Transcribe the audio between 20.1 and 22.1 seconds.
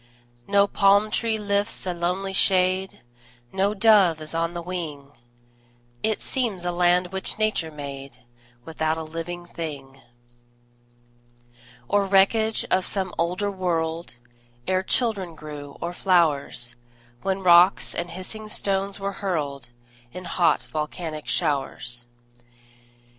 In hot, volcanic showers.